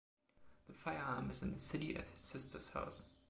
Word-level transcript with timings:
The 0.65 0.73
firearm 0.73 1.29
is 1.29 1.43
in 1.43 1.51
the 1.53 1.59
city 1.59 1.95
at 1.95 2.09
his 2.09 2.21
sister’s 2.21 2.69
house. 2.69 3.03